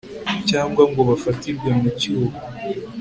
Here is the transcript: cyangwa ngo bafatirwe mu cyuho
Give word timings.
cyangwa 0.49 0.81
ngo 0.89 1.01
bafatirwe 1.09 1.69
mu 1.79 1.89
cyuho 1.99 2.37